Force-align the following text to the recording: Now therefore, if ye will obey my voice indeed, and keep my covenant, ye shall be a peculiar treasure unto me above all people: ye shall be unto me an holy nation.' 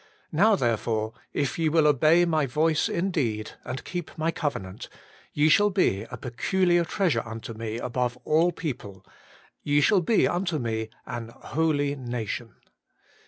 Now 0.31 0.55
therefore, 0.55 1.13
if 1.31 1.59
ye 1.59 1.69
will 1.69 1.85
obey 1.85 2.25
my 2.25 2.47
voice 2.47 2.89
indeed, 2.89 3.51
and 3.63 3.83
keep 3.83 4.09
my 4.17 4.31
covenant, 4.31 4.89
ye 5.31 5.47
shall 5.47 5.69
be 5.69 6.07
a 6.09 6.17
peculiar 6.17 6.83
treasure 6.83 7.21
unto 7.23 7.53
me 7.53 7.77
above 7.77 8.17
all 8.25 8.51
people: 8.51 9.05
ye 9.61 9.79
shall 9.79 10.01
be 10.01 10.27
unto 10.27 10.57
me 10.57 10.89
an 11.05 11.29
holy 11.29 11.95
nation.' 11.95 12.55